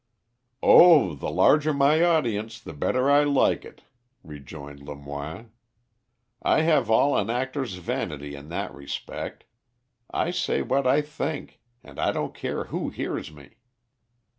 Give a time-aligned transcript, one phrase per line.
[0.63, 1.13] "Oh!
[1.13, 3.83] the larger my audience, the better I like it,"
[4.23, 5.51] rejoined Lemoine.
[6.41, 9.43] "I have all an actor's vanity in that respect.
[10.09, 13.57] I say what I think, and I don't care who hears me."